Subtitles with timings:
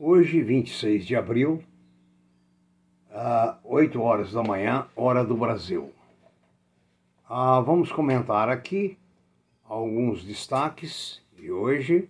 [0.00, 1.60] Hoje, 26 de abril,
[3.10, 5.90] às 8 horas da manhã, hora do Brasil.
[7.28, 8.96] Ah, vamos comentar aqui
[9.68, 12.08] alguns destaques de hoje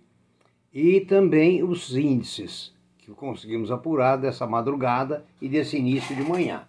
[0.71, 6.67] e também os índices que conseguimos apurar dessa madrugada e desse início de manhã.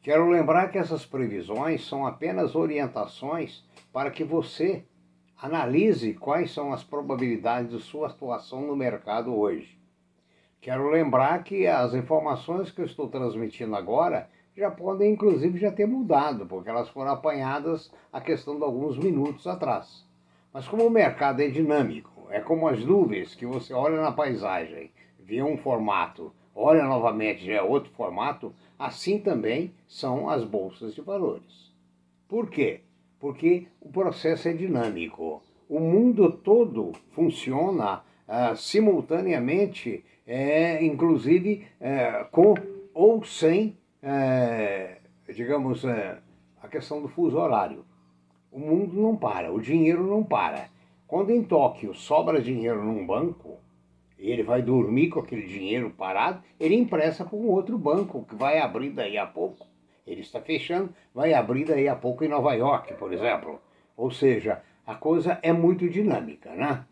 [0.00, 3.62] Quero lembrar que essas previsões são apenas orientações
[3.92, 4.82] para que você
[5.42, 9.77] analise quais são as probabilidades de sua atuação no mercado hoje.
[10.60, 15.86] Quero lembrar que as informações que eu estou transmitindo agora já podem, inclusive, já ter
[15.86, 20.04] mudado, porque elas foram apanhadas a questão de alguns minutos atrás.
[20.52, 24.90] Mas como o mercado é dinâmico, é como as nuvens que você olha na paisagem,
[25.20, 31.00] vê um formato, olha novamente, já é outro formato, assim também são as bolsas de
[31.00, 31.72] valores.
[32.26, 32.80] Por quê?
[33.20, 35.40] Porque o processo é dinâmico.
[35.68, 42.54] O mundo todo funciona uh, simultaneamente é, inclusive é, com
[42.92, 44.98] ou sem, é,
[45.34, 46.18] digamos, é,
[46.62, 47.84] a questão do fuso horário.
[48.52, 50.68] O mundo não para, o dinheiro não para.
[51.06, 53.56] Quando em Tóquio sobra dinheiro num banco,
[54.18, 58.58] e ele vai dormir com aquele dinheiro parado, ele empresta um outro banco que vai
[58.58, 59.66] abrir daí a pouco.
[60.06, 63.60] Ele está fechando, vai abrir daí a pouco em Nova York, por exemplo.
[63.96, 66.84] Ou seja, a coisa é muito dinâmica, né?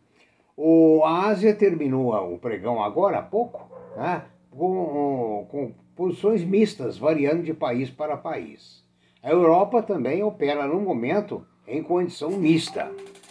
[0.57, 7.53] O, Ásia terminou o pregão agora há pouco, né, com, com posições mistas, variando de
[7.53, 8.83] país para país.
[9.23, 12.91] A Europa também opera no momento em condição mista.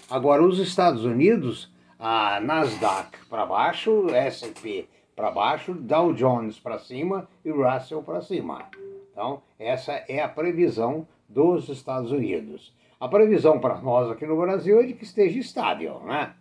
[0.09, 7.27] Agora, os Estados Unidos, a Nasdaq para baixo, S&P para baixo, Dow Jones para cima
[7.43, 8.65] e Russell para cima.
[9.11, 12.75] Então, essa é a previsão dos Estados Unidos.
[12.99, 16.33] A previsão para nós aqui no Brasil é de que esteja estável, né?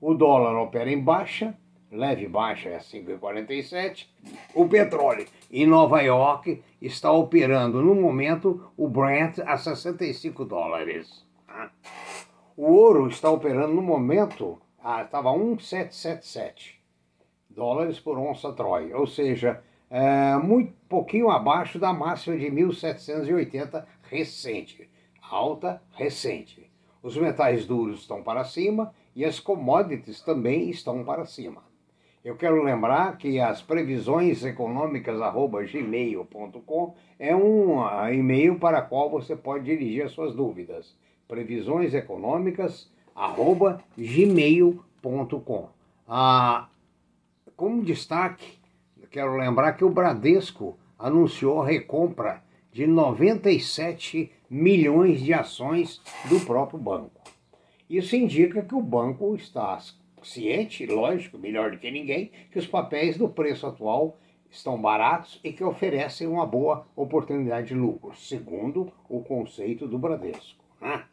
[0.00, 1.56] O dólar opera em baixa,
[1.90, 4.06] leve baixa é 5,47.
[4.54, 11.26] O petróleo em Nova York está operando no momento o Brent a 65 dólares.
[12.56, 16.78] O ouro está operando no momento, ah, estava 1,777
[17.58, 24.88] dólares por onça Troy, ou seja, é, muito pouquinho abaixo da máxima de 1780 recente,
[25.20, 26.70] alta recente.
[27.02, 31.64] Os metais duros estão para cima e as commodities também estão para cima.
[32.24, 35.18] Eu quero lembrar que as previsões econômicas
[35.72, 40.96] gmail.com é um ah, e-mail para qual você pode dirigir as suas dúvidas.
[41.26, 42.88] Previsões econômicas
[43.96, 45.68] gmail.com.
[46.06, 46.68] Ah,
[47.56, 48.56] como destaque,
[49.10, 52.40] quero lembrar que o Bradesco anunciou a recompra
[52.70, 57.18] de 97 milhões de ações do próprio banco.
[57.88, 59.78] Isso indica que o banco está
[60.22, 64.18] ciente, lógico, melhor do que ninguém, que os papéis do preço atual
[64.50, 70.62] estão baratos e que oferecem uma boa oportunidade de lucro, segundo o conceito do Bradesco.
[70.80, 71.04] Né?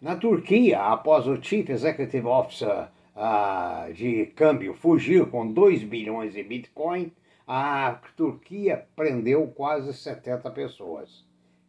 [0.00, 6.42] Na Turquia, após o Chief Executive Officer uh, de câmbio fugir com 2 bilhões de
[6.42, 7.12] Bitcoin,
[7.46, 11.24] a Turquia prendeu quase 70 pessoas.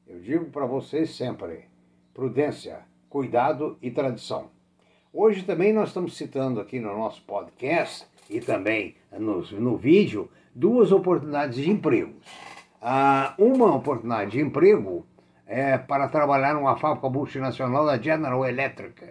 [0.08, 1.66] Eu digo para vocês sempre:
[2.14, 2.82] prudência
[3.14, 4.50] cuidado e tradição.
[5.14, 10.92] Hoje também nós estamos citando aqui no nosso podcast e também no, no vídeo duas
[10.92, 12.16] oportunidades de emprego.
[12.82, 15.06] Ah, uma oportunidade de emprego
[15.46, 19.06] é para trabalhar numa fábrica multinacional da General Electric.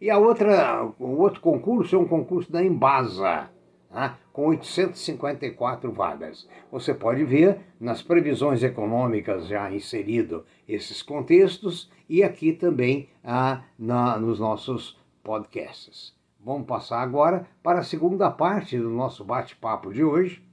[0.00, 3.50] E a outra, o outro concurso é um concurso da Embasa,
[3.96, 4.18] tá?
[4.30, 6.46] com 854 vagas.
[6.70, 14.18] Você pode ver nas previsões econômicas já inserido esses contextos e aqui também ah, na,
[14.18, 16.14] nos nossos podcasts.
[16.38, 20.44] Vamos passar agora para a segunda parte do nosso bate-papo de hoje.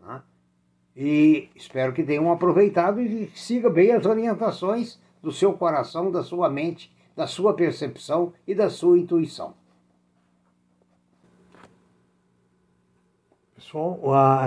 [0.00, 0.24] Tá?
[0.96, 6.50] E espero que tenham aproveitado e siga bem as orientações do seu coração, da sua
[6.50, 9.59] mente, da sua percepção e da sua intuição.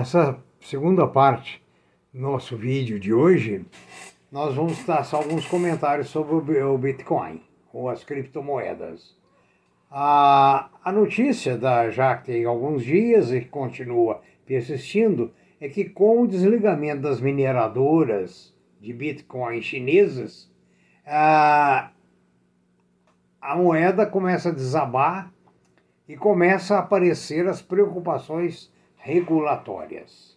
[0.00, 1.62] Essa segunda parte
[2.12, 3.64] do nosso vídeo de hoje,
[4.30, 7.40] nós vamos traçar alguns comentários sobre o Bitcoin,
[7.72, 9.16] ou as criptomoedas.
[9.90, 16.26] A, a notícia da já tem alguns dias e continua persistindo é que com o
[16.26, 20.52] desligamento das mineradoras de Bitcoin chinesas,
[21.06, 21.90] a,
[23.40, 25.32] a moeda começa a desabar
[26.06, 28.73] e começa a aparecer as preocupações
[29.04, 30.34] regulatórias.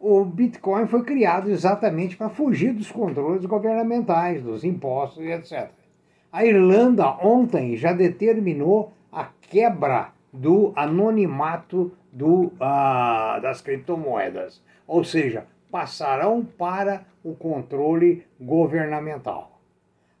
[0.00, 5.68] O Bitcoin foi criado exatamente para fugir dos controles governamentais, dos impostos e etc.
[6.32, 15.46] A Irlanda ontem já determinou a quebra do anonimato do, ah, das criptomoedas, ou seja,
[15.70, 19.60] passarão para o controle governamental.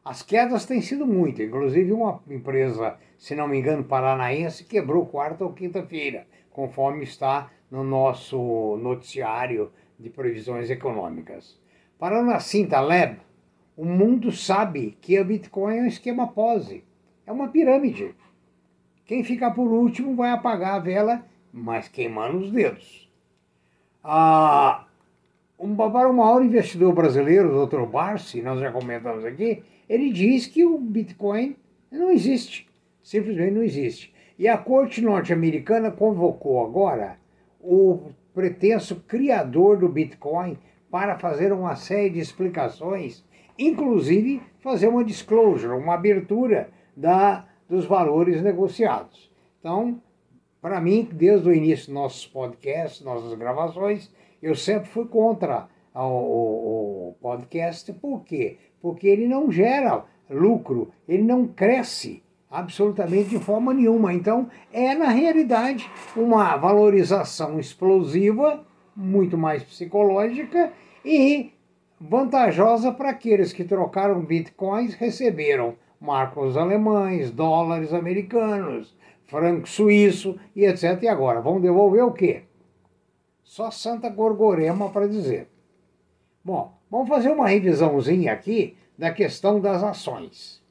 [0.04, 5.44] As quedas têm sido muitas, inclusive uma empresa, se não me engano, paranaense, quebrou quarta
[5.44, 11.60] ou quinta-feira, conforme está no nosso noticiário de previsões econômicas.
[11.98, 13.18] Para a Cinta Lab,
[13.76, 16.84] o mundo sabe que a Bitcoin é um esquema pose,
[17.26, 18.14] é uma pirâmide.
[19.04, 23.10] Quem ficar por último vai apagar a vela, mas queimando os dedos.
[24.02, 24.86] Ah,
[25.58, 27.84] um, para o maior investidor brasileiro, o Dr.
[27.84, 31.56] Barsi, nós já comentamos aqui, ele diz que o Bitcoin
[31.90, 32.68] não existe,
[33.02, 34.13] simplesmente não existe.
[34.38, 37.18] E a corte norte-americana convocou agora
[37.60, 40.58] o pretenso criador do Bitcoin
[40.90, 43.24] para fazer uma série de explicações,
[43.58, 49.30] inclusive fazer uma disclosure, uma abertura da, dos valores negociados.
[49.60, 50.00] Então,
[50.60, 54.10] para mim, desde o início dos nossos podcasts, nossas gravações,
[54.42, 57.92] eu sempre fui contra o, podcast.
[57.92, 58.58] Por quê?
[58.82, 62.22] Porque ele não gera lucro, ele não cresce
[62.54, 64.14] absolutamente de forma nenhuma.
[64.14, 68.64] Então, é na realidade uma valorização explosiva,
[68.94, 70.72] muito mais psicológica
[71.04, 71.52] e
[72.00, 78.96] vantajosa para aqueles que trocaram bitcoins, receberam marcos alemães, dólares americanos,
[79.26, 81.02] franco suíço e etc.
[81.02, 82.44] E agora, vão devolver o quê?
[83.42, 85.48] Só Santa Gorgorema para dizer.
[86.44, 90.63] Bom, vamos fazer uma revisãozinha aqui da questão das ações.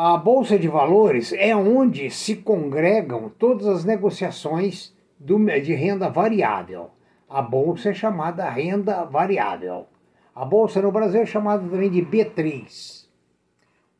[0.00, 6.90] A Bolsa de Valores é onde se congregam todas as negociações do, de renda variável.
[7.28, 9.88] A bolsa é chamada renda variável.
[10.32, 13.08] A bolsa no Brasil é chamada também de B3.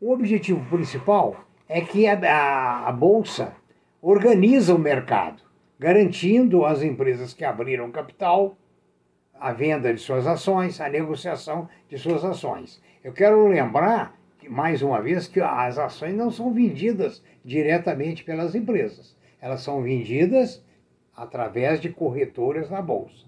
[0.01, 1.35] O objetivo principal
[1.69, 3.57] é que a, a, a bolsa
[4.01, 5.43] organiza o mercado,
[5.81, 8.57] garantindo às empresas que abriram capital
[9.35, 12.81] a venda de suas ações, a negociação de suas ações.
[13.03, 14.17] Eu quero lembrar,
[14.49, 19.17] mais uma vez, que as ações não são vendidas diretamente pelas empresas.
[19.41, 20.65] Elas são vendidas
[21.17, 23.27] através de corretoras na bolsa.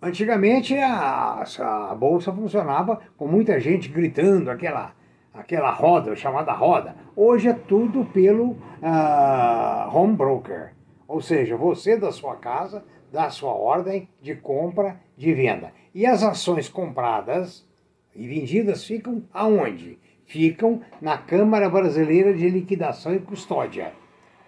[0.00, 4.94] Antigamente a, a bolsa funcionava com muita gente gritando, aquela,
[5.32, 6.96] aquela roda, chamada roda.
[7.14, 10.72] Hoje é tudo pelo uh, home broker,
[11.06, 15.72] ou seja, você da sua casa dá sua ordem de compra, de venda.
[15.94, 17.64] E as ações compradas
[18.14, 19.98] e vendidas ficam aonde?
[20.32, 23.92] Ficam na Câmara Brasileira de Liquidação e Custódia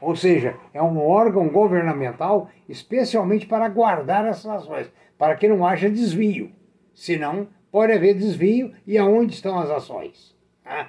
[0.04, 5.88] ou seja, é um órgão governamental especialmente para guardar essas ações, para que não haja
[5.88, 6.52] desvio.
[6.92, 10.36] Senão, pode haver desvio e aonde estão as ações?
[10.62, 10.88] Ah,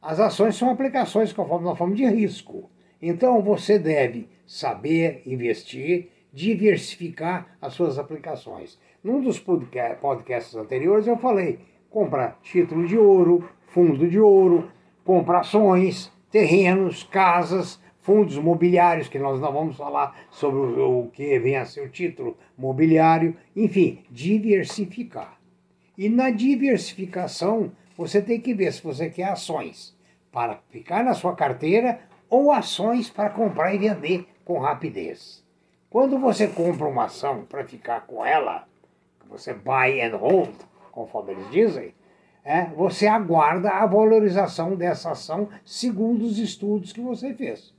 [0.00, 2.70] as ações são aplicações conforme nós falamos de risco.
[3.02, 8.80] Então, você deve saber investir, diversificar as suas aplicações.
[9.02, 11.58] Num dos podcasts anteriores eu falei,
[11.90, 14.70] comprar título de ouro, fundo de ouro,
[15.04, 21.56] comprar ações, terrenos, casas, fundos mobiliários, que nós não vamos falar sobre o que vem
[21.56, 25.40] a ser o título mobiliário, enfim, diversificar.
[25.98, 29.96] E na diversificação, você tem que ver se você quer ações
[30.30, 31.98] para ficar na sua carteira
[32.30, 35.44] ou ações para comprar e vender com rapidez.
[35.90, 38.68] Quando você compra uma ação para ficar com ela,
[39.28, 40.54] você buy and hold,
[40.92, 41.92] conforme eles dizem,
[42.44, 47.72] é, você aguarda a valorização dessa ação segundo os estudos que você fez.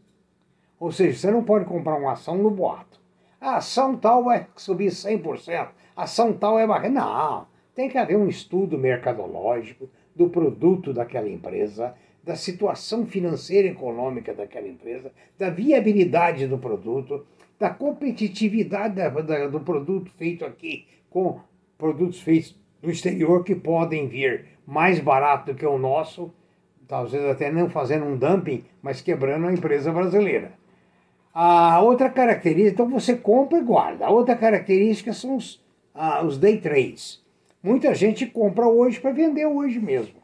[0.79, 3.00] Ou seja, você não pode comprar uma ação no boato.
[3.39, 7.01] A ação tal vai subir 100%, a ação tal é bacana.
[7.01, 11.93] Não, tem que haver um estudo mercadológico do produto daquela empresa,
[12.24, 17.25] da situação financeira e econômica daquela empresa, da viabilidade do produto,
[17.60, 21.39] da competitividade da, da, do produto feito aqui com
[21.77, 26.34] produtos feitos no exterior que podem vir mais barato do que o nosso,
[26.88, 30.53] talvez até não fazendo um dumping, mas quebrando a empresa brasileira.
[31.34, 34.05] A outra característica, então você compra e guarda.
[34.05, 35.62] A outra característica são os,
[35.93, 37.22] ah, os day trades.
[37.62, 40.15] Muita gente compra hoje para vender hoje mesmo.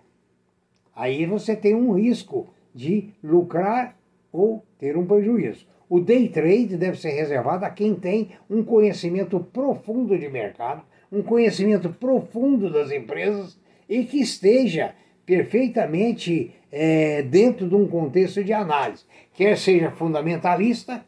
[0.95, 3.98] Aí você tem um risco de lucrar
[4.31, 5.67] ou ter um prejuízo.
[5.89, 11.21] O day trade deve ser reservado a quem tem um conhecimento profundo de mercado, um
[11.21, 13.60] conhecimento profundo das empresas
[13.91, 14.95] e que esteja
[15.25, 21.03] perfeitamente é, dentro de um contexto de análise, quer seja fundamentalista,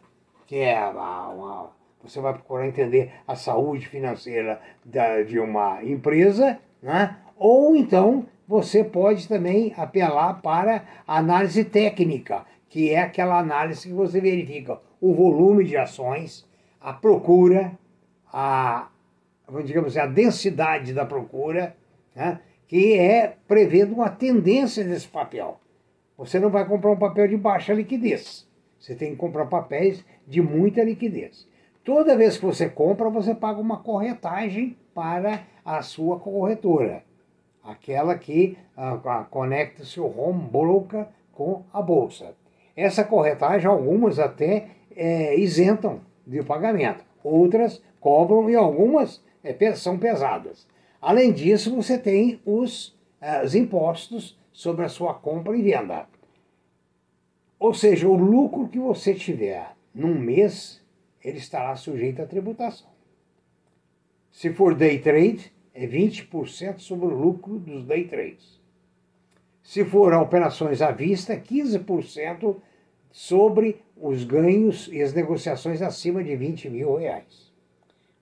[0.46, 1.72] que é uma, uma,
[2.04, 7.16] você vai procurar entender a saúde financeira da, de uma empresa, né?
[7.38, 14.20] ou então você pode também apelar para análise técnica, que é aquela análise que você
[14.20, 16.46] verifica o volume de ações,
[16.82, 17.80] a procura,
[18.28, 18.90] a,
[19.64, 21.78] digamos assim, a densidade da procura,
[22.14, 22.42] né?
[22.68, 25.60] Que é prevendo uma tendência desse papel.
[26.18, 28.48] Você não vai comprar um papel de baixa liquidez.
[28.80, 31.48] Você tem que comprar papéis de muita liquidez.
[31.84, 37.04] Toda vez que você compra, você paga uma corretagem para a sua corretora,
[37.64, 42.36] aquela que uh, conecta seu home broker com a bolsa.
[42.76, 50.68] Essa corretagem, algumas até é, isentam de pagamento, outras cobram e algumas é, são pesadas.
[51.04, 52.88] Além disso, você tem os,
[53.22, 56.08] uh, os impostos sobre a sua compra e venda.
[57.60, 60.82] Ou seja, o lucro que você tiver num mês,
[61.22, 62.88] ele estará sujeito à tributação.
[64.32, 68.62] Se for day trade, é 20% sobre o lucro dos day trades.
[69.62, 72.56] Se for operações à vista, 15%
[73.12, 77.52] sobre os ganhos e as negociações acima de 20 mil reais.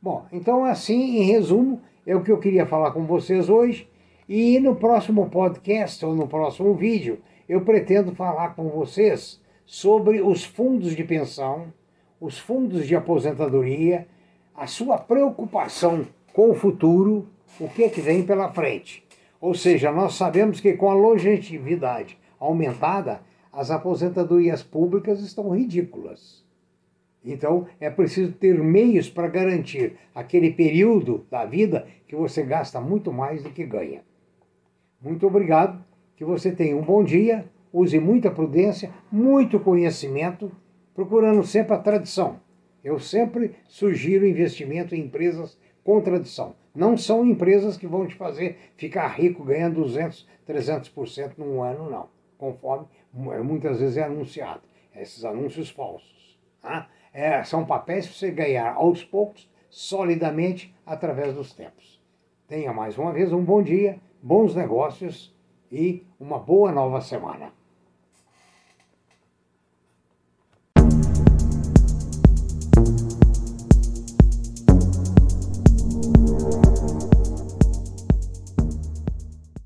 [0.01, 3.89] Bom, então assim, em resumo, é o que eu queria falar com vocês hoje.
[4.27, 10.43] E no próximo podcast ou no próximo vídeo, eu pretendo falar com vocês sobre os
[10.43, 11.73] fundos de pensão,
[12.19, 14.07] os fundos de aposentadoria,
[14.55, 17.27] a sua preocupação com o futuro,
[17.59, 19.03] o que, é que vem pela frente.
[19.39, 26.40] Ou seja, nós sabemos que com a longevidade aumentada, as aposentadorias públicas estão ridículas.
[27.23, 33.13] Então, é preciso ter meios para garantir aquele período da vida que você gasta muito
[33.13, 34.03] mais do que ganha.
[34.99, 35.83] Muito obrigado,
[36.15, 40.51] que você tenha um bom dia, use muita prudência, muito conhecimento,
[40.93, 42.39] procurando sempre a tradição.
[42.83, 46.55] Eu sempre sugiro investimento em empresas com tradição.
[46.73, 52.09] Não são empresas que vão te fazer ficar rico ganhando 200, 300% num ano, não.
[52.37, 54.61] Conforme muitas vezes é anunciado.
[54.95, 56.39] Esses anúncios falsos.
[56.61, 56.89] Tá?
[57.13, 62.01] É, são papéis para você ganhar aos poucos, solidamente, através dos tempos.
[62.47, 65.33] Tenha mais uma vez um bom dia bons negócios
[65.71, 67.53] e uma boa nova semana.